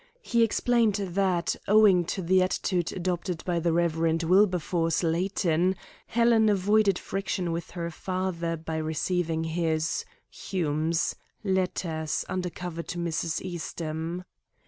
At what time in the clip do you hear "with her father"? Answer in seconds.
7.51-8.57